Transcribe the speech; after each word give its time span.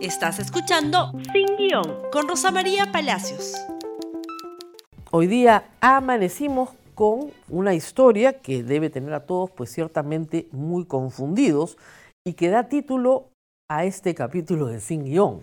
Estás 0.00 0.38
escuchando 0.38 1.10
Sin 1.32 1.56
Guión 1.56 2.02
con 2.12 2.28
Rosa 2.28 2.52
María 2.52 2.92
Palacios. 2.92 3.52
Hoy 5.10 5.26
día 5.26 5.70
amanecimos 5.80 6.70
con 6.94 7.32
una 7.48 7.74
historia 7.74 8.40
que 8.40 8.62
debe 8.62 8.90
tener 8.90 9.12
a 9.12 9.26
todos 9.26 9.50
pues 9.50 9.72
ciertamente 9.72 10.46
muy 10.52 10.84
confundidos 10.86 11.78
y 12.24 12.34
que 12.34 12.48
da 12.48 12.68
título 12.68 13.30
a 13.68 13.86
este 13.86 14.14
capítulo 14.14 14.66
de 14.66 14.78
Sin 14.78 15.02
Guión. 15.02 15.42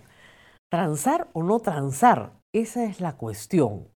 ¿Transar 0.71 1.27
o 1.33 1.43
no 1.43 1.59
transar? 1.59 2.31
Esa 2.53 2.85
es 2.85 3.01
la 3.01 3.17
cuestión. 3.17 3.89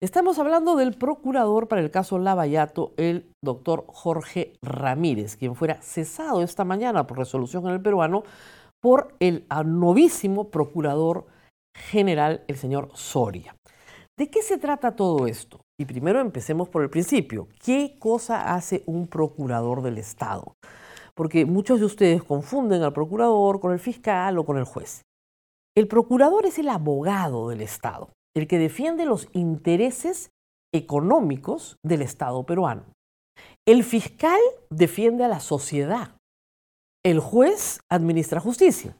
Estamos 0.00 0.38
hablando 0.38 0.76
del 0.76 0.94
procurador 0.94 1.66
para 1.66 1.80
el 1.80 1.90
caso 1.90 2.20
Lavallato, 2.20 2.92
el 2.98 3.32
doctor 3.44 3.84
Jorge 3.88 4.52
Ramírez, 4.62 5.36
quien 5.36 5.56
fuera 5.56 5.82
cesado 5.82 6.42
esta 6.42 6.64
mañana 6.64 7.06
por 7.08 7.18
resolución 7.18 7.66
en 7.66 7.72
el 7.72 7.82
peruano 7.82 8.22
por 8.88 9.14
el 9.20 9.44
novísimo 9.66 10.48
procurador 10.48 11.26
general, 11.76 12.42
el 12.48 12.56
señor 12.56 12.88
Soria. 12.94 13.54
¿De 14.18 14.30
qué 14.30 14.40
se 14.40 14.56
trata 14.56 14.96
todo 14.96 15.26
esto? 15.26 15.60
Y 15.78 15.84
primero 15.84 16.22
empecemos 16.22 16.70
por 16.70 16.82
el 16.82 16.88
principio. 16.88 17.48
¿Qué 17.62 17.96
cosa 17.98 18.54
hace 18.54 18.84
un 18.86 19.06
procurador 19.06 19.82
del 19.82 19.98
Estado? 19.98 20.54
Porque 21.14 21.44
muchos 21.44 21.80
de 21.80 21.84
ustedes 21.84 22.24
confunden 22.24 22.82
al 22.82 22.94
procurador 22.94 23.60
con 23.60 23.74
el 23.74 23.78
fiscal 23.78 24.38
o 24.38 24.46
con 24.46 24.56
el 24.56 24.64
juez. 24.64 25.02
El 25.76 25.86
procurador 25.86 26.46
es 26.46 26.58
el 26.58 26.70
abogado 26.70 27.50
del 27.50 27.60
Estado, 27.60 28.08
el 28.34 28.48
que 28.48 28.56
defiende 28.56 29.04
los 29.04 29.28
intereses 29.34 30.30
económicos 30.74 31.76
del 31.84 32.00
Estado 32.00 32.42
peruano. 32.46 32.84
El 33.68 33.84
fiscal 33.84 34.40
defiende 34.70 35.24
a 35.24 35.28
la 35.28 35.40
sociedad, 35.40 36.17
el 37.04 37.20
juez 37.20 37.80
administra 37.90 38.40
justicia. 38.40 38.96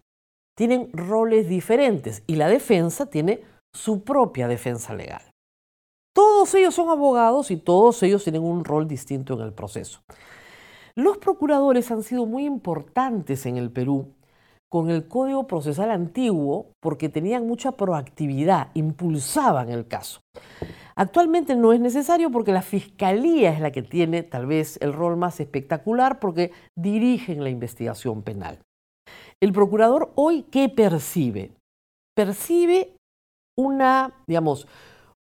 Tienen 0.57 0.91
roles 0.93 1.49
diferentes 1.49 2.23
y 2.27 2.37
la 2.37 2.49
defensa 2.49 3.07
tiene 3.07 3.43
su 3.73 4.03
propia 4.03 4.49
defensa 4.49 4.95
legal. 4.95 5.23
Todos 6.15 6.55
ellos 6.55 6.75
son 6.75 6.89
abogados 6.89 7.51
y 7.51 7.57
todos 7.57 8.03
ellos 8.03 8.25
tienen 8.25 8.43
un 8.43 8.65
rol 8.65 8.89
distinto 8.89 9.35
en 9.35 9.41
el 9.41 9.53
proceso. 9.53 10.01
Los 10.97 11.19
procuradores 11.19 11.91
han 11.93 12.03
sido 12.03 12.27
muy 12.27 12.45
importantes 12.45 13.47
en 13.47 13.57
el 13.57 13.71
Perú 13.71 14.15
con 14.69 14.91
el 14.91 15.07
Código 15.07 15.47
Procesal 15.47 15.91
antiguo 15.91 16.73
porque 16.81 17.09
tenían 17.09 17.47
mucha 17.47 17.73
proactividad, 17.73 18.71
impulsaban 18.75 19.71
el 19.71 19.87
caso. 19.87 20.21
Actualmente 20.99 21.55
no 21.55 21.73
es 21.73 21.79
necesario 21.79 22.29
porque 22.33 22.51
la 22.51 22.61
Fiscalía 22.61 23.53
es 23.53 23.61
la 23.61 23.71
que 23.71 23.83
tiene 23.83 24.25
tal 24.25 24.47
vez 24.47 24.79
el 24.83 24.93
rol 24.93 25.17
más 25.17 25.39
espectacular 25.39 26.19
porque 26.19 26.51
dirigen 26.77 27.45
la 27.45 27.51
investigación 27.51 28.25
penal. 28.25 28.59
El 29.41 29.53
procurador 29.53 30.11
hoy, 30.17 30.43
¿qué 30.51 30.69
percibe? 30.69 31.53
Percibe 32.17 32.97
una, 33.57 34.13
digamos, 34.27 34.67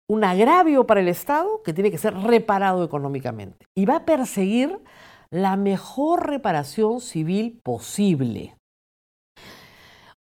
un 0.09 0.25
agravio 0.25 0.87
para 0.87 1.01
el 1.01 1.09
Estado 1.09 1.63
que 1.63 1.75
tiene 1.75 1.91
que 1.91 1.99
ser 1.99 2.15
reparado 2.15 2.83
económicamente 2.83 3.67
y 3.77 3.85
va 3.85 3.97
a 3.97 4.05
perseguir 4.07 4.79
la 5.31 5.57
mejor 5.57 6.27
reparación 6.27 7.03
civil 7.03 7.61
posible. 7.63 8.57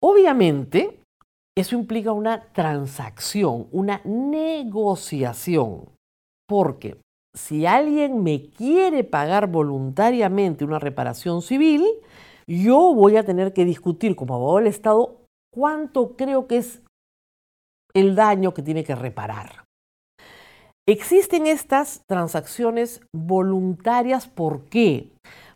Obviamente, 0.02 1.01
eso 1.58 1.76
implica 1.76 2.12
una 2.14 2.52
transacción, 2.54 3.68
una 3.72 4.02
negociación, 4.06 5.90
porque 6.48 6.98
si 7.36 7.66
alguien 7.66 8.24
me 8.24 8.50
quiere 8.50 9.04
pagar 9.04 9.48
voluntariamente 9.48 10.66
una 10.66 10.80
reparación 10.80 11.42
civil, 11.42 11.86
yo 12.48 12.94
voy 12.94 13.18
a 13.18 13.26
tener 13.26 13.54
que 13.54 13.66
discutir 13.66 14.16
como 14.16 14.36
abogado 14.36 14.58
del 14.58 14.68
Estado 14.68 15.22
cuánto 15.54 16.16
creo 16.16 16.48
que 16.48 16.58
es 16.58 16.82
el 17.94 18.16
daño 18.16 18.54
que 18.54 18.62
tiene 18.62 18.84
que 18.84 18.96
reparar. 18.96 19.66
Existen 20.88 21.48
estas 21.48 22.04
transacciones 22.08 23.02
voluntarias, 23.14 24.28
¿por 24.28 24.66
qué? 24.66 25.12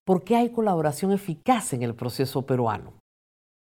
Porque 0.05 0.35
hay 0.35 0.49
colaboración 0.49 1.11
eficaz 1.11 1.73
en 1.73 1.83
el 1.83 1.95
proceso 1.95 2.45
peruano. 2.45 2.93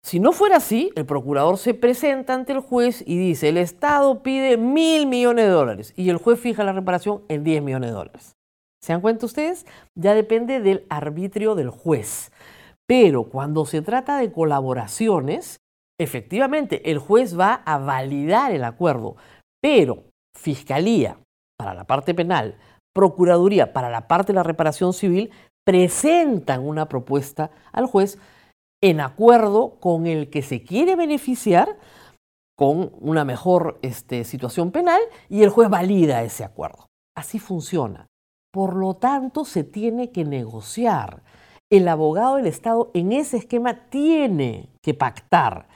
Si 0.06 0.20
no 0.20 0.30
fuera 0.30 0.58
así, 0.58 0.92
el 0.94 1.04
procurador 1.04 1.58
se 1.58 1.74
presenta 1.74 2.32
ante 2.32 2.52
el 2.52 2.60
juez 2.60 3.02
y 3.04 3.18
dice, 3.18 3.48
el 3.48 3.56
Estado 3.56 4.22
pide 4.22 4.56
mil 4.56 5.08
millones 5.08 5.46
de 5.46 5.50
dólares 5.50 5.92
y 5.96 6.10
el 6.10 6.18
juez 6.18 6.38
fija 6.38 6.62
la 6.62 6.72
reparación 6.72 7.22
en 7.26 7.42
10 7.42 7.60
millones 7.64 7.90
de 7.90 7.96
dólares. 7.96 8.36
¿Se 8.80 8.92
dan 8.92 9.02
cuenta 9.02 9.26
ustedes? 9.26 9.66
Ya 9.96 10.14
depende 10.14 10.60
del 10.60 10.86
arbitrio 10.90 11.56
del 11.56 11.70
juez. 11.70 12.30
Pero 12.86 13.24
cuando 13.24 13.66
se 13.66 13.82
trata 13.82 14.18
de 14.18 14.30
colaboraciones, 14.30 15.58
efectivamente 15.98 16.88
el 16.92 17.00
juez 17.00 17.36
va 17.36 17.54
a 17.54 17.78
validar 17.78 18.52
el 18.52 18.62
acuerdo, 18.62 19.16
pero 19.60 20.04
Fiscalía 20.38 21.18
para 21.58 21.74
la 21.74 21.82
parte 21.82 22.14
penal, 22.14 22.56
Procuraduría 22.94 23.72
para 23.72 23.90
la 23.90 24.06
parte 24.06 24.32
de 24.32 24.36
la 24.36 24.44
reparación 24.44 24.92
civil, 24.92 25.32
presentan 25.64 26.64
una 26.64 26.88
propuesta 26.88 27.50
al 27.72 27.86
juez 27.86 28.20
en 28.82 29.00
acuerdo 29.00 29.78
con 29.80 30.06
el 30.06 30.30
que 30.30 30.42
se 30.42 30.62
quiere 30.62 30.96
beneficiar 30.96 31.78
con 32.56 32.92
una 33.00 33.24
mejor 33.24 33.78
este, 33.82 34.24
situación 34.24 34.72
penal 34.72 35.00
y 35.28 35.42
el 35.42 35.50
juez 35.50 35.68
valida 35.68 36.22
ese 36.22 36.44
acuerdo. 36.44 36.86
Así 37.16 37.38
funciona. 37.38 38.06
Por 38.52 38.74
lo 38.74 38.94
tanto, 38.94 39.44
se 39.44 39.64
tiene 39.64 40.10
que 40.10 40.24
negociar. 40.24 41.22
El 41.70 41.88
abogado 41.88 42.36
del 42.36 42.46
Estado 42.46 42.90
en 42.94 43.12
ese 43.12 43.38
esquema 43.38 43.88
tiene 43.90 44.70
que 44.82 44.94
pactar, 44.94 45.68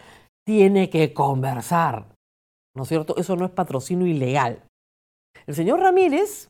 tiene 0.47 0.88
que 0.88 1.12
conversar. 1.12 2.15
¿No 2.75 2.84
es 2.84 2.88
cierto? 2.88 3.17
Eso 3.17 3.37
no 3.37 3.44
es 3.44 3.50
patrocinio 3.50 4.06
ilegal. 4.06 4.62
El 5.47 5.55
señor 5.55 5.81
Ramírez 5.81 6.49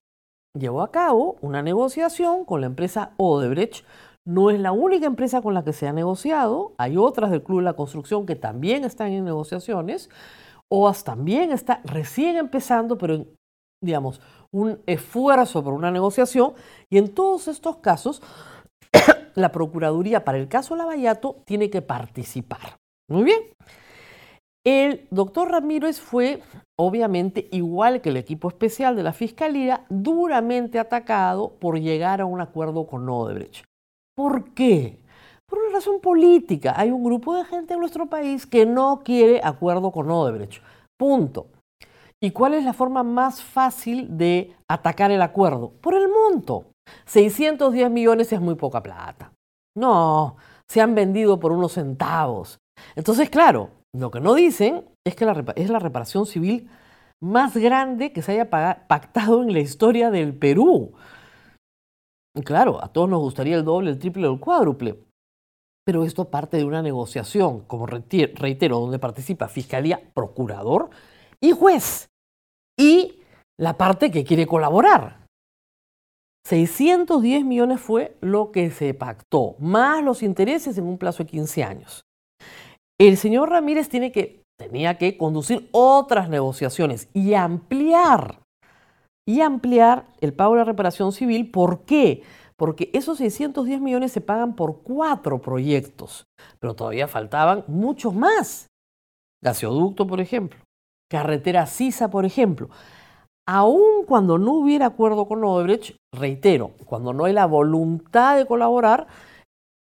llevó 0.56 0.82
a 0.82 0.90
cabo 0.90 1.36
una 1.40 1.62
negociación 1.62 2.44
con 2.44 2.60
la 2.60 2.66
empresa 2.66 3.14
Odebrecht 3.16 3.84
no 4.30 4.50
es 4.50 4.60
la 4.60 4.70
única 4.70 5.06
empresa 5.06 5.42
con 5.42 5.54
la 5.54 5.64
que 5.64 5.72
se 5.72 5.88
ha 5.88 5.92
negociado, 5.92 6.72
hay 6.78 6.96
otras 6.96 7.32
del 7.32 7.42
Club 7.42 7.58
de 7.58 7.64
la 7.64 7.72
Construcción 7.72 8.26
que 8.26 8.36
también 8.36 8.84
están 8.84 9.08
en 9.08 9.24
negociaciones, 9.24 10.08
OAS 10.68 11.02
también 11.02 11.50
está 11.50 11.80
recién 11.82 12.36
empezando, 12.36 12.96
pero 12.96 13.26
digamos, 13.82 14.20
un 14.52 14.78
esfuerzo 14.86 15.64
por 15.64 15.72
una 15.72 15.90
negociación, 15.90 16.52
y 16.88 16.98
en 16.98 17.12
todos 17.12 17.48
estos 17.48 17.78
casos, 17.78 18.22
la 19.34 19.50
Procuraduría 19.50 20.24
para 20.24 20.38
el 20.38 20.46
caso 20.46 20.76
Lavallato 20.76 21.42
tiene 21.44 21.68
que 21.68 21.82
participar. 21.82 22.76
Muy 23.08 23.24
bien. 23.24 23.40
El 24.64 25.08
doctor 25.10 25.50
Ramírez 25.50 25.98
fue, 25.98 26.40
obviamente, 26.78 27.48
igual 27.50 28.00
que 28.00 28.10
el 28.10 28.16
equipo 28.18 28.46
especial 28.46 28.94
de 28.94 29.02
la 29.02 29.12
Fiscalía, 29.12 29.86
duramente 29.88 30.78
atacado 30.78 31.58
por 31.58 31.80
llegar 31.80 32.20
a 32.20 32.26
un 32.26 32.40
acuerdo 32.40 32.86
con 32.86 33.08
Odebrecht. 33.08 33.69
¿Por 34.20 34.52
qué? 34.52 34.98
Por 35.46 35.60
una 35.60 35.76
razón 35.76 35.98
política. 35.98 36.74
Hay 36.76 36.90
un 36.90 37.02
grupo 37.02 37.34
de 37.34 37.46
gente 37.46 37.72
en 37.72 37.80
nuestro 37.80 38.04
país 38.04 38.44
que 38.44 38.66
no 38.66 39.00
quiere 39.02 39.40
acuerdo 39.42 39.90
con 39.92 40.10
Odebrecht. 40.10 40.62
Punto. 40.98 41.46
¿Y 42.22 42.30
cuál 42.30 42.52
es 42.52 42.62
la 42.62 42.74
forma 42.74 43.02
más 43.02 43.42
fácil 43.42 44.18
de 44.18 44.54
atacar 44.68 45.10
el 45.10 45.22
acuerdo? 45.22 45.72
Por 45.80 45.94
el 45.94 46.10
monto. 46.10 46.66
610 47.06 47.90
millones 47.90 48.30
es 48.30 48.42
muy 48.42 48.56
poca 48.56 48.82
plata. 48.82 49.32
No, 49.74 50.36
se 50.68 50.82
han 50.82 50.94
vendido 50.94 51.40
por 51.40 51.52
unos 51.52 51.72
centavos. 51.72 52.58
Entonces, 52.96 53.30
claro, 53.30 53.70
lo 53.94 54.10
que 54.10 54.20
no 54.20 54.34
dicen 54.34 54.84
es 55.02 55.16
que 55.16 55.24
es 55.56 55.70
la 55.70 55.78
reparación 55.78 56.26
civil 56.26 56.68
más 57.22 57.56
grande 57.56 58.12
que 58.12 58.20
se 58.20 58.32
haya 58.32 58.50
pactado 58.50 59.40
en 59.40 59.54
la 59.54 59.60
historia 59.60 60.10
del 60.10 60.36
Perú. 60.36 60.92
Claro, 62.44 62.82
a 62.82 62.92
todos 62.92 63.08
nos 63.08 63.20
gustaría 63.20 63.56
el 63.56 63.64
doble, 63.64 63.90
el 63.90 63.98
triple 63.98 64.26
o 64.26 64.34
el 64.34 64.40
cuádruple. 64.40 65.02
Pero 65.84 66.04
esto 66.04 66.30
parte 66.30 66.56
de 66.56 66.64
una 66.64 66.82
negociación, 66.82 67.60
como 67.60 67.86
reitero, 67.86 68.78
donde 68.78 68.98
participa 68.98 69.48
Fiscalía, 69.48 70.00
Procurador 70.14 70.90
y 71.40 71.52
juez. 71.52 72.08
Y 72.78 73.20
la 73.58 73.76
parte 73.76 74.10
que 74.10 74.24
quiere 74.24 74.46
colaborar. 74.46 75.26
610 76.46 77.44
millones 77.44 77.80
fue 77.80 78.16
lo 78.20 78.50
que 78.52 78.70
se 78.70 78.94
pactó, 78.94 79.56
más 79.58 80.02
los 80.02 80.22
intereses 80.22 80.78
en 80.78 80.84
un 80.84 80.98
plazo 80.98 81.24
de 81.24 81.30
15 81.30 81.64
años. 81.64 82.02
El 82.98 83.16
señor 83.16 83.50
Ramírez 83.50 83.88
tiene 83.88 84.12
que, 84.12 84.42
tenía 84.58 84.96
que 84.98 85.16
conducir 85.16 85.68
otras 85.72 86.28
negociaciones 86.28 87.08
y 87.12 87.34
ampliar 87.34 88.39
y 89.26 89.40
ampliar 89.40 90.06
el 90.20 90.32
pago 90.32 90.56
de 90.56 90.64
reparación 90.64 91.12
civil. 91.12 91.50
¿Por 91.50 91.80
qué? 91.84 92.22
Porque 92.56 92.90
esos 92.92 93.18
610 93.18 93.80
millones 93.80 94.12
se 94.12 94.20
pagan 94.20 94.54
por 94.54 94.82
cuatro 94.82 95.40
proyectos, 95.40 96.24
pero 96.58 96.74
todavía 96.74 97.08
faltaban 97.08 97.64
muchos 97.66 98.14
más. 98.14 98.66
Gasoducto, 99.42 100.06
por 100.06 100.20
ejemplo. 100.20 100.60
Carretera 101.10 101.66
Sisa, 101.66 102.10
por 102.10 102.24
ejemplo. 102.24 102.68
Aun 103.48 104.04
cuando 104.06 104.38
no 104.38 104.52
hubiera 104.52 104.86
acuerdo 104.86 105.26
con 105.26 105.42
Odebrecht, 105.42 105.96
reitero, 106.14 106.72
cuando 106.84 107.12
no 107.12 107.24
hay 107.24 107.32
la 107.32 107.46
voluntad 107.46 108.36
de 108.36 108.46
colaborar, 108.46 109.08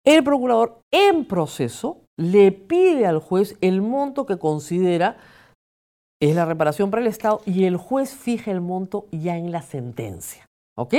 el 0.04 0.22
procurador 0.22 0.80
en 0.92 1.24
proceso 1.24 2.02
le 2.16 2.52
pide 2.52 3.06
al 3.06 3.18
juez 3.18 3.56
el 3.60 3.82
monto 3.82 4.24
que 4.24 4.38
considera 4.38 5.16
es 6.20 6.34
la 6.34 6.44
reparación 6.44 6.90
para 6.90 7.02
el 7.02 7.08
Estado 7.08 7.40
y 7.44 7.64
el 7.64 7.76
juez 7.76 8.14
fija 8.14 8.50
el 8.50 8.60
monto 8.60 9.06
ya 9.12 9.36
en 9.36 9.52
la 9.52 9.62
sentencia. 9.62 10.46
¿Ok? 10.76 10.94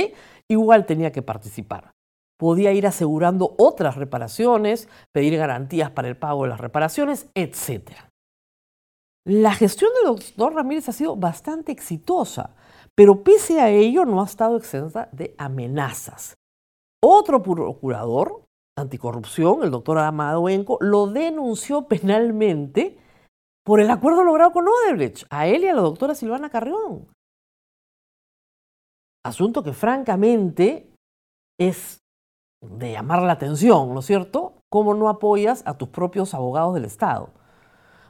Igual 0.48 0.86
tenía 0.86 1.12
que 1.12 1.22
participar. 1.22 1.92
Podía 2.38 2.72
ir 2.72 2.86
asegurando 2.86 3.54
otras 3.58 3.96
reparaciones, 3.96 4.88
pedir 5.12 5.36
garantías 5.36 5.90
para 5.90 6.08
el 6.08 6.16
pago 6.16 6.44
de 6.44 6.50
las 6.50 6.60
reparaciones, 6.60 7.28
etc. 7.34 7.90
La 9.24 9.52
gestión 9.54 9.90
del 9.94 10.14
doctor 10.14 10.54
Ramírez 10.54 10.88
ha 10.88 10.92
sido 10.92 11.16
bastante 11.16 11.72
exitosa, 11.72 12.54
pero 12.94 13.22
pese 13.22 13.60
a 13.60 13.70
ello 13.70 14.04
no 14.04 14.22
ha 14.22 14.24
estado 14.24 14.56
exenta 14.56 15.08
de 15.12 15.34
amenazas. 15.36 16.34
Otro 17.02 17.42
procurador 17.42 18.44
anticorrupción, 18.76 19.64
el 19.64 19.70
doctor 19.70 19.98
Amado 19.98 20.48
Enco, 20.48 20.78
lo 20.80 21.08
denunció 21.08 21.88
penalmente 21.88 22.98
por 23.68 23.82
el 23.82 23.90
acuerdo 23.90 24.24
logrado 24.24 24.50
con 24.50 24.64
Odebrecht, 24.66 25.26
a 25.28 25.46
él 25.46 25.64
y 25.64 25.68
a 25.68 25.74
la 25.74 25.82
doctora 25.82 26.14
Silvana 26.14 26.48
Carrión. 26.48 27.06
Asunto 29.26 29.62
que 29.62 29.74
francamente 29.74 30.90
es 31.60 31.98
de 32.64 32.92
llamar 32.92 33.20
la 33.20 33.32
atención, 33.32 33.92
¿no 33.92 34.00
es 34.00 34.06
cierto? 34.06 34.54
¿Cómo 34.72 34.94
no 34.94 35.10
apoyas 35.10 35.62
a 35.66 35.76
tus 35.76 35.90
propios 35.90 36.32
abogados 36.32 36.72
del 36.72 36.86
Estado? 36.86 37.28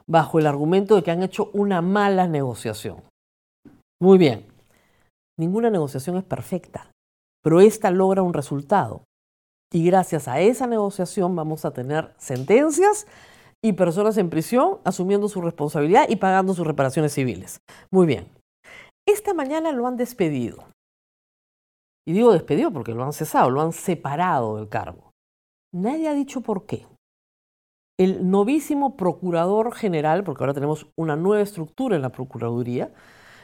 Bajo 0.07 0.39
el 0.39 0.47
argumento 0.47 0.95
de 0.95 1.03
que 1.03 1.11
han 1.11 1.23
hecho 1.23 1.51
una 1.51 1.81
mala 1.81 2.25
negociación. 2.25 3.03
Muy 4.01 4.17
bien, 4.17 4.47
ninguna 5.37 5.69
negociación 5.69 6.15
es 6.15 6.23
perfecta, 6.23 6.89
pero 7.43 7.59
esta 7.59 7.91
logra 7.91 8.23
un 8.23 8.33
resultado. 8.33 9.03
Y 9.73 9.85
gracias 9.85 10.29
a 10.29 10.39
esa 10.39 10.67
negociación 10.67 11.35
vamos 11.35 11.65
a 11.65 11.71
tener 11.71 12.13
sentencias 12.17 13.07
y 13.63 13.73
personas 13.73 14.17
en 14.17 14.29
prisión 14.29 14.79
asumiendo 14.85 15.27
su 15.27 15.41
responsabilidad 15.41 16.07
y 16.09 16.15
pagando 16.15 16.53
sus 16.53 16.65
reparaciones 16.65 17.13
civiles. 17.13 17.61
Muy 17.91 18.07
bien. 18.07 18.27
Esta 19.07 19.33
mañana 19.33 19.71
lo 19.71 19.87
han 19.87 19.97
despedido. 19.97 20.65
Y 22.07 22.13
digo 22.13 22.31
despedido 22.31 22.71
porque 22.71 22.93
lo 22.93 23.03
han 23.03 23.13
cesado, 23.13 23.49
lo 23.49 23.61
han 23.61 23.73
separado 23.73 24.57
del 24.57 24.69
cargo. 24.69 25.11
Nadie 25.73 26.07
ha 26.07 26.13
dicho 26.13 26.41
por 26.41 26.65
qué. 26.65 26.87
El 27.99 28.31
novísimo 28.31 28.95
procurador 28.95 29.73
general, 29.73 30.23
porque 30.23 30.43
ahora 30.43 30.53
tenemos 30.53 30.87
una 30.95 31.15
nueva 31.15 31.43
estructura 31.43 31.97
en 31.97 32.01
la 32.01 32.09
Procuraduría, 32.09 32.93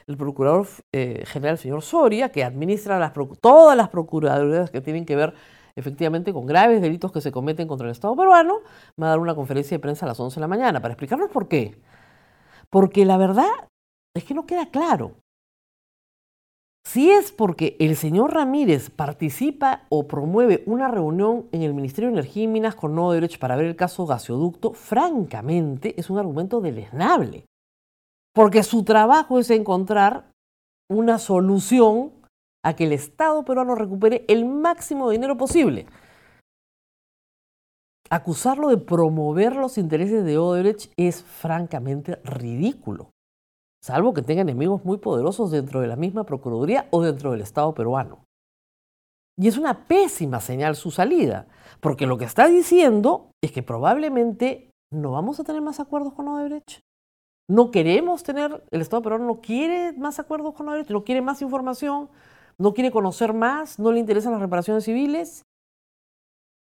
el 0.07 0.17
procurador 0.17 0.67
eh, 0.93 1.23
general, 1.25 1.57
señor 1.57 1.81
Soria, 1.81 2.31
que 2.31 2.43
administra 2.43 3.11
todas 3.41 3.75
las 3.75 3.89
procuradurías 3.89 4.69
que 4.69 4.81
tienen 4.81 5.05
que 5.05 5.15
ver 5.15 5.33
efectivamente 5.75 6.33
con 6.33 6.45
graves 6.45 6.81
delitos 6.81 7.11
que 7.11 7.21
se 7.21 7.31
cometen 7.31 7.67
contra 7.67 7.87
el 7.87 7.91
Estado 7.91 8.15
peruano, 8.15 8.59
va 9.01 9.07
a 9.07 9.09
dar 9.11 9.19
una 9.19 9.35
conferencia 9.35 9.75
de 9.75 9.81
prensa 9.81 10.05
a 10.05 10.09
las 10.09 10.19
11 10.19 10.35
de 10.35 10.41
la 10.41 10.47
mañana 10.47 10.81
para 10.81 10.93
explicarnos 10.93 11.29
por 11.29 11.47
qué. 11.47 11.79
Porque 12.69 13.05
la 13.05 13.17
verdad 13.17 13.49
es 14.15 14.23
que 14.23 14.33
no 14.33 14.45
queda 14.45 14.69
claro. 14.71 15.15
Si 16.85 17.09
es 17.09 17.31
porque 17.31 17.75
el 17.79 17.95
señor 17.95 18.33
Ramírez 18.33 18.91
participa 18.91 19.85
o 19.89 20.07
promueve 20.07 20.63
una 20.67 20.87
reunión 20.87 21.47
en 21.51 21.63
el 21.63 21.73
Ministerio 21.73 22.09
de 22.09 22.19
Energía 22.19 22.43
y 22.43 22.47
Minas 22.47 22.75
con 22.75 22.93
No 22.93 23.11
Derecho 23.11 23.39
para 23.39 23.55
ver 23.55 23.65
el 23.65 23.75
caso 23.75 24.05
gasoducto, 24.05 24.71
francamente 24.73 25.99
es 25.99 26.11
un 26.11 26.19
argumento 26.19 26.61
deleznable. 26.61 27.45
Porque 28.33 28.61
su 28.61 28.83
trabajo 28.83 29.39
es 29.39 29.49
encontrar 29.49 30.29
una 30.87 31.17
solución 31.17 32.11
a 32.65 32.75
que 32.75 32.85
el 32.85 32.93
Estado 32.93 33.45
peruano 33.45 33.75
recupere 33.75 34.25
el 34.27 34.43
máximo 34.43 35.11
dinero 35.11 35.37
posible. 35.37 35.85
Acusarlo 38.09 38.69
de 38.69 38.77
promover 38.77 39.55
los 39.55 39.77
intereses 39.77 40.25
de 40.25 40.39
Odebrecht 40.39 40.91
es 40.97 41.23
francamente 41.23 42.15
ridículo, 42.23 43.11
salvo 43.83 44.15
que 44.15 44.23
tenga 44.23 44.41
enemigos 44.41 44.83
muy 44.83 44.97
poderosos 44.97 45.51
dentro 45.51 45.79
de 45.79 45.87
la 45.87 45.95
misma 45.95 46.23
Procuraduría 46.25 46.87
o 46.89 47.03
dentro 47.03 47.31
del 47.31 47.41
Estado 47.41 47.73
peruano. 47.75 48.23
Y 49.37 49.47
es 49.47 49.57
una 49.57 49.85
pésima 49.85 50.39
señal 50.39 50.75
su 50.75 50.89
salida, 50.89 51.47
porque 51.81 52.07
lo 52.07 52.17
que 52.17 52.25
está 52.25 52.47
diciendo 52.47 53.29
es 53.43 53.51
que 53.51 53.61
probablemente 53.61 54.71
no 54.91 55.11
vamos 55.11 55.39
a 55.39 55.43
tener 55.43 55.61
más 55.61 55.79
acuerdos 55.79 56.13
con 56.13 56.27
Odebrecht. 56.27 56.79
No 57.47 57.69
queremos 57.69 58.23
tener, 58.23 58.63
el 58.71 58.81
Estado 58.81 59.03
peruano 59.03 59.25
no 59.25 59.41
quiere 59.41 59.93
más 59.93 60.17
acuerdos 60.17 60.55
con 60.55 60.67
Odebrecht, 60.67 60.89
no 60.89 61.03
quiere 61.03 61.21
más 61.21 61.43
información, 61.43 62.09
no 62.57 62.73
quiere 62.73 62.91
conocer 62.91 63.33
más, 63.33 63.79
no 63.79 63.91
le 63.91 63.99
interesan 63.99 64.31
las 64.33 64.41
reparaciones 64.41 64.83
civiles. 64.85 65.43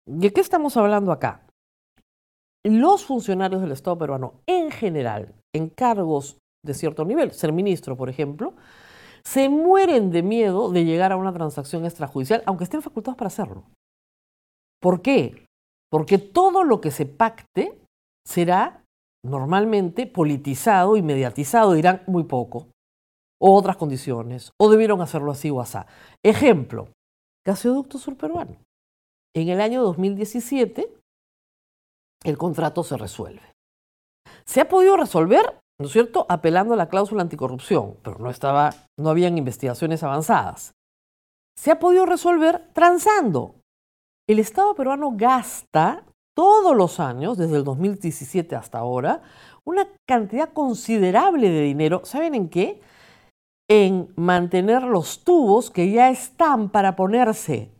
¿De 0.08 0.32
qué 0.32 0.40
estamos 0.40 0.76
hablando 0.76 1.12
acá? 1.12 1.42
Los 2.64 3.04
funcionarios 3.04 3.60
del 3.60 3.72
Estado 3.72 3.98
peruano 3.98 4.34
en 4.46 4.70
general, 4.70 5.34
en 5.54 5.68
cargos 5.68 6.38
de 6.64 6.74
cierto 6.74 7.04
nivel, 7.04 7.32
ser 7.32 7.52
ministro, 7.52 7.96
por 7.96 8.08
ejemplo, 8.08 8.54
se 9.24 9.48
mueren 9.48 10.10
de 10.10 10.22
miedo 10.22 10.70
de 10.70 10.84
llegar 10.84 11.12
a 11.12 11.16
una 11.16 11.32
transacción 11.32 11.84
extrajudicial, 11.84 12.42
aunque 12.46 12.64
estén 12.64 12.82
facultados 12.82 13.16
para 13.16 13.28
hacerlo. 13.28 13.64
¿Por 14.80 15.02
qué? 15.02 15.46
Porque 15.90 16.18
todo 16.18 16.64
lo 16.64 16.80
que 16.80 16.90
se 16.90 17.06
pacte 17.06 17.80
será 18.24 18.84
normalmente 19.24 20.06
politizado 20.06 20.96
y 20.96 21.02
mediatizado, 21.02 21.72
dirán 21.72 22.02
muy 22.06 22.24
poco 22.24 22.68
o 23.40 23.54
otras 23.54 23.76
condiciones, 23.76 24.52
o 24.58 24.70
debieron 24.70 25.00
hacerlo 25.00 25.32
así 25.32 25.50
o 25.50 25.60
así. 25.60 25.78
Ejemplo, 26.22 26.88
gasoducto 27.46 27.98
surperuano. 27.98 28.56
En 29.34 29.48
el 29.48 29.60
año 29.60 29.82
2017, 29.82 30.90
el 32.24 32.38
contrato 32.38 32.82
se 32.82 32.96
resuelve. 32.96 33.52
Se 34.44 34.60
ha 34.60 34.68
podido 34.68 34.96
resolver, 34.96 35.58
¿no 35.78 35.86
es 35.86 35.92
cierto?, 35.92 36.24
apelando 36.28 36.74
a 36.74 36.76
la 36.76 36.88
cláusula 36.88 37.22
anticorrupción, 37.22 37.96
pero 38.02 38.18
no, 38.18 38.30
estaba, 38.30 38.74
no 38.98 39.10
habían 39.10 39.36
investigaciones 39.36 40.02
avanzadas. 40.02 40.72
Se 41.58 41.70
ha 41.70 41.78
podido 41.78 42.06
resolver 42.06 42.70
transando. 42.72 43.56
El 44.28 44.38
Estado 44.38 44.74
peruano 44.74 45.12
gasta 45.14 46.04
todos 46.34 46.76
los 46.76 47.00
años, 47.00 47.38
desde 47.38 47.56
el 47.56 47.64
2017 47.64 48.56
hasta 48.56 48.78
ahora, 48.78 49.22
una 49.64 49.88
cantidad 50.06 50.52
considerable 50.52 51.48
de 51.48 51.62
dinero. 51.62 52.02
¿Saben 52.04 52.34
en 52.34 52.48
qué? 52.48 52.80
En 53.68 54.12
mantener 54.16 54.82
los 54.82 55.24
tubos 55.24 55.70
que 55.70 55.90
ya 55.90 56.10
están 56.10 56.70
para 56.70 56.96
ponerse. 56.96 57.70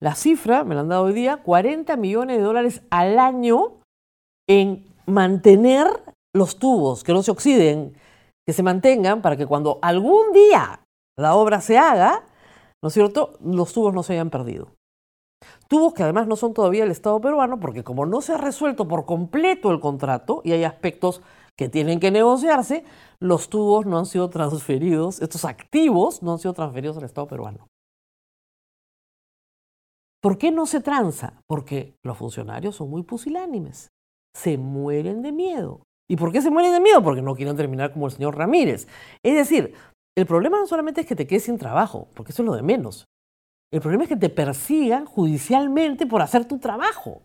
La 0.00 0.14
cifra, 0.14 0.64
me 0.64 0.74
la 0.74 0.82
han 0.82 0.88
dado 0.88 1.04
hoy 1.04 1.14
día, 1.14 1.38
40 1.42 1.96
millones 1.96 2.38
de 2.38 2.42
dólares 2.42 2.82
al 2.90 3.18
año 3.18 3.80
en 4.48 4.84
mantener 5.06 5.86
los 6.34 6.58
tubos, 6.58 7.04
que 7.04 7.12
no 7.12 7.22
se 7.22 7.30
oxiden, 7.30 7.94
que 8.46 8.52
se 8.52 8.62
mantengan 8.62 9.22
para 9.22 9.36
que 9.36 9.46
cuando 9.46 9.78
algún 9.80 10.32
día 10.32 10.80
la 11.16 11.34
obra 11.36 11.60
se 11.60 11.78
haga, 11.78 12.24
¿no 12.82 12.88
es 12.88 12.94
cierto?, 12.94 13.38
los 13.40 13.72
tubos 13.72 13.94
no 13.94 14.02
se 14.02 14.14
hayan 14.14 14.30
perdido. 14.30 14.72
Tubos 15.68 15.94
que 15.94 16.02
además 16.02 16.26
no 16.26 16.36
son 16.36 16.52
todavía 16.52 16.84
el 16.84 16.90
Estado 16.90 17.20
peruano, 17.20 17.60
porque 17.60 17.84
como 17.84 18.04
no 18.04 18.20
se 18.20 18.32
ha 18.32 18.36
resuelto 18.36 18.86
por 18.88 19.06
completo 19.06 19.70
el 19.70 19.80
contrato 19.80 20.42
y 20.44 20.52
hay 20.52 20.64
aspectos 20.64 21.22
que 21.56 21.68
tienen 21.68 22.00
que 22.00 22.10
negociarse, 22.10 22.84
los 23.20 23.48
tubos 23.48 23.86
no 23.86 23.98
han 23.98 24.06
sido 24.06 24.28
transferidos, 24.30 25.20
estos 25.22 25.44
activos 25.44 26.22
no 26.22 26.32
han 26.32 26.38
sido 26.38 26.52
transferidos 26.52 26.96
al 26.96 27.04
Estado 27.04 27.26
peruano. 27.26 27.68
¿Por 30.20 30.38
qué 30.38 30.50
no 30.50 30.66
se 30.66 30.80
tranza? 30.80 31.42
Porque 31.46 31.96
los 32.02 32.16
funcionarios 32.16 32.76
son 32.76 32.90
muy 32.90 33.02
pusilánimes, 33.02 33.88
se 34.34 34.56
mueren 34.56 35.22
de 35.22 35.32
miedo. 35.32 35.82
¿Y 36.08 36.16
por 36.16 36.32
qué 36.32 36.42
se 36.42 36.50
mueren 36.50 36.72
de 36.72 36.80
miedo? 36.80 37.02
Porque 37.02 37.22
no 37.22 37.34
quieren 37.34 37.56
terminar 37.56 37.92
como 37.92 38.06
el 38.06 38.12
señor 38.12 38.36
Ramírez. 38.36 38.88
Es 39.22 39.34
decir, 39.34 39.74
el 40.16 40.26
problema 40.26 40.58
no 40.58 40.66
solamente 40.66 41.02
es 41.02 41.06
que 41.06 41.16
te 41.16 41.26
quedes 41.26 41.44
sin 41.44 41.58
trabajo, 41.58 42.08
porque 42.14 42.32
eso 42.32 42.42
es 42.42 42.46
lo 42.46 42.54
de 42.54 42.62
menos. 42.62 43.06
El 43.72 43.80
problema 43.80 44.04
es 44.04 44.08
que 44.08 44.16
te 44.16 44.28
persigan 44.28 45.04
judicialmente 45.04 46.06
por 46.06 46.22
hacer 46.22 46.46
tu 46.46 46.58
trabajo. 46.58 47.22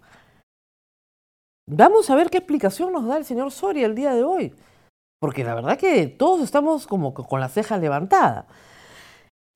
Vamos 1.72 2.10
a 2.10 2.16
ver 2.16 2.32
qué 2.32 2.40
explicación 2.40 2.92
nos 2.92 3.06
da 3.06 3.18
el 3.18 3.26
señor 3.26 3.52
Soria 3.52 3.86
el 3.86 3.94
día 3.94 4.12
de 4.16 4.24
hoy. 4.24 4.56
Porque 5.20 5.44
la 5.44 5.54
verdad 5.54 5.78
que 5.78 6.08
todos 6.08 6.42
estamos 6.42 6.88
como 6.88 7.14
con 7.14 7.40
la 7.40 7.48
ceja 7.48 7.78
levantada. 7.78 8.48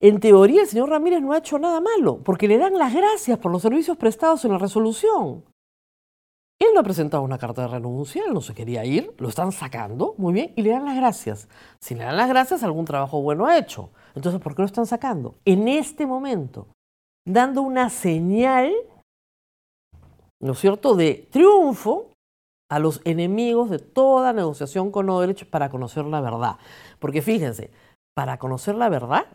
En 0.00 0.20
teoría, 0.20 0.62
el 0.62 0.68
señor 0.68 0.90
Ramírez 0.90 1.22
no 1.22 1.32
ha 1.32 1.38
hecho 1.38 1.58
nada 1.58 1.80
malo, 1.80 2.22
porque 2.22 2.46
le 2.46 2.58
dan 2.58 2.78
las 2.78 2.94
gracias 2.94 3.36
por 3.38 3.50
los 3.50 3.62
servicios 3.62 3.96
prestados 3.96 4.44
en 4.44 4.52
la 4.52 4.58
resolución. 4.58 5.44
Él 6.60 6.68
no 6.72 6.80
ha 6.80 6.84
presentado 6.84 7.24
una 7.24 7.38
carta 7.38 7.62
de 7.62 7.68
renuncia, 7.68 8.22
él 8.24 8.32
no 8.32 8.40
se 8.40 8.54
quería 8.54 8.84
ir, 8.84 9.12
lo 9.18 9.28
están 9.28 9.50
sacando, 9.50 10.14
muy 10.16 10.32
bien, 10.32 10.52
y 10.54 10.62
le 10.62 10.70
dan 10.70 10.84
las 10.84 10.94
gracias. 10.94 11.48
Si 11.80 11.96
le 11.96 12.04
dan 12.04 12.16
las 12.16 12.28
gracias, 12.28 12.62
algún 12.62 12.84
trabajo 12.84 13.20
bueno 13.22 13.46
ha 13.46 13.58
hecho. 13.58 13.90
Entonces, 14.14 14.40
¿por 14.40 14.54
qué 14.54 14.62
lo 14.62 14.66
están 14.66 14.86
sacando? 14.86 15.34
En 15.44 15.66
este 15.66 16.06
momento, 16.06 16.68
dando 17.26 17.62
una 17.62 17.90
señal, 17.90 18.72
¿no 20.44 20.52
es 20.52 20.58
cierto?, 20.58 20.94
de 20.94 21.26
triunfo 21.30 22.12
a 22.70 22.78
los 22.78 23.00
enemigos 23.04 23.70
de 23.70 23.78
toda 23.78 24.32
negociación 24.32 24.90
con 24.90 25.08
Odebrecht 25.08 25.48
para 25.50 25.70
conocer 25.70 26.04
la 26.04 26.20
verdad. 26.20 26.56
Porque 26.98 27.22
fíjense, 27.22 27.70
para 28.14 28.38
conocer 28.38 28.74
la 28.74 28.88
verdad, 28.88 29.26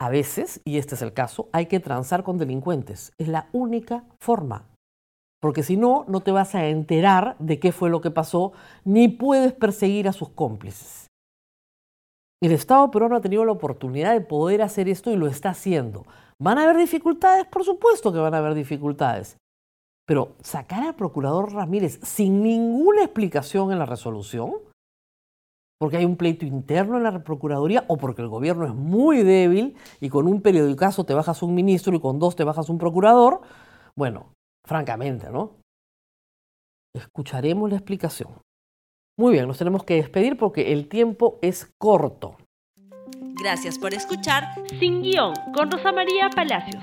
a 0.00 0.08
veces, 0.08 0.60
y 0.64 0.78
este 0.78 0.94
es 0.94 1.02
el 1.02 1.12
caso, 1.12 1.48
hay 1.52 1.66
que 1.66 1.78
transar 1.78 2.22
con 2.22 2.38
delincuentes. 2.38 3.12
Es 3.18 3.28
la 3.28 3.48
única 3.52 4.04
forma. 4.18 4.66
porque 5.40 5.62
si 5.62 5.76
no, 5.76 6.04
no 6.06 6.20
te 6.20 6.32
vas 6.32 6.54
a 6.54 6.66
enterar 6.66 7.34
de 7.38 7.58
qué 7.58 7.72
fue 7.72 7.88
lo 7.88 8.00
que 8.00 8.10
pasó, 8.10 8.52
ni 8.84 9.08
puedes 9.08 9.54
perseguir 9.54 10.06
a 10.06 10.12
sus 10.12 10.28
cómplices. 10.28 11.06
El 12.42 12.52
Estado 12.52 12.90
peruano 12.90 13.16
ha 13.16 13.20
tenido 13.20 13.44
la 13.44 13.52
oportunidad 13.52 14.12
de 14.12 14.20
poder 14.20 14.62
hacer 14.62 14.88
esto 14.88 15.10
y 15.10 15.16
lo 15.16 15.26
está 15.26 15.50
haciendo. 15.50 16.06
¿Van 16.38 16.58
a 16.58 16.64
haber 16.64 16.76
dificultades? 16.76 17.46
Por 17.46 17.64
supuesto 17.64 18.12
que 18.12 18.18
van 18.18 18.34
a 18.34 18.38
haber 18.38 18.54
dificultades. 18.54 19.36
Pero 20.10 20.34
sacar 20.40 20.82
al 20.82 20.96
procurador 20.96 21.52
Ramírez 21.52 22.00
sin 22.02 22.42
ninguna 22.42 23.04
explicación 23.04 23.70
en 23.70 23.78
la 23.78 23.86
resolución, 23.86 24.54
porque 25.78 25.98
hay 25.98 26.04
un 26.04 26.16
pleito 26.16 26.44
interno 26.44 26.96
en 26.96 27.04
la 27.04 27.22
Procuraduría 27.22 27.84
o 27.86 27.96
porque 27.96 28.20
el 28.20 28.26
gobierno 28.26 28.66
es 28.66 28.74
muy 28.74 29.22
débil 29.22 29.76
y 30.00 30.08
con 30.08 30.26
un 30.26 30.42
periodicazo 30.42 31.04
te 31.04 31.14
bajas 31.14 31.44
un 31.44 31.54
ministro 31.54 31.94
y 31.94 32.00
con 32.00 32.18
dos 32.18 32.34
te 32.34 32.42
bajas 32.42 32.68
un 32.68 32.78
procurador, 32.78 33.42
bueno, 33.94 34.32
francamente, 34.66 35.30
¿no? 35.30 35.52
Escucharemos 36.92 37.70
la 37.70 37.76
explicación. 37.76 38.32
Muy 39.16 39.34
bien, 39.34 39.46
nos 39.46 39.58
tenemos 39.58 39.84
que 39.84 39.94
despedir 39.94 40.36
porque 40.36 40.72
el 40.72 40.88
tiempo 40.88 41.38
es 41.40 41.72
corto. 41.78 42.36
Gracias 43.40 43.78
por 43.78 43.94
escuchar 43.94 44.42
Sin 44.80 45.02
Guión 45.02 45.34
con 45.54 45.70
Rosa 45.70 45.92
María 45.92 46.28
Palacios. 46.34 46.82